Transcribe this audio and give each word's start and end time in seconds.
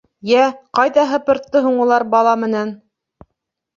Йә, 0.29 0.45
ҡайҙа 0.79 1.03
һыпыртты 1.11 1.63
һуң 1.67 1.77
улар 1.85 2.07
бала 2.17 2.33
менән? 2.45 2.77